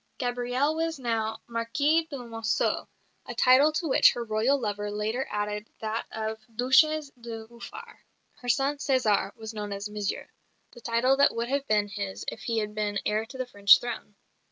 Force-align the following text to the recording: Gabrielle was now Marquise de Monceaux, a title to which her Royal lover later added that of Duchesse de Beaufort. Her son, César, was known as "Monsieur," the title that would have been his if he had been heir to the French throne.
Gabrielle 0.17 0.73
was 0.75 0.97
now 0.97 1.39
Marquise 1.45 2.07
de 2.09 2.15
Monceaux, 2.17 2.87
a 3.27 3.35
title 3.35 3.71
to 3.71 3.87
which 3.87 4.13
her 4.13 4.23
Royal 4.23 4.59
lover 4.59 4.89
later 4.89 5.27
added 5.29 5.69
that 5.79 6.07
of 6.11 6.39
Duchesse 6.55 7.11
de 7.11 7.45
Beaufort. 7.45 7.99
Her 8.37 8.49
son, 8.49 8.77
César, 8.77 9.35
was 9.35 9.53
known 9.53 9.71
as 9.71 9.87
"Monsieur," 9.91 10.27
the 10.71 10.81
title 10.81 11.17
that 11.17 11.35
would 11.35 11.49
have 11.49 11.67
been 11.67 11.87
his 11.87 12.25
if 12.29 12.41
he 12.45 12.57
had 12.57 12.73
been 12.73 12.97
heir 13.05 13.27
to 13.27 13.37
the 13.37 13.45
French 13.45 13.79
throne. 13.79 14.15